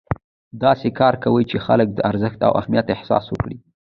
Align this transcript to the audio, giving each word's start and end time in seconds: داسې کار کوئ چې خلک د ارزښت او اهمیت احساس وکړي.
داسې 0.63 0.87
کار 0.99 1.13
کوئ 1.23 1.43
چې 1.51 1.57
خلک 1.65 1.87
د 1.93 1.99
ارزښت 2.09 2.39
او 2.47 2.51
اهمیت 2.59 2.85
احساس 2.95 3.25
وکړي. 3.29 3.57